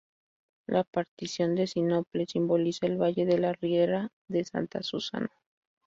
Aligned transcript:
La 0.65 0.83
partición 0.83 1.53
de 1.53 1.67
sinople 1.67 2.25
simboliza 2.25 2.87
el 2.87 2.97
valle 2.99 3.27
de 3.27 3.37
la 3.37 3.53
riera 3.53 4.09
de 4.27 4.43
Santa 4.43 4.81
Susana. 4.81 5.29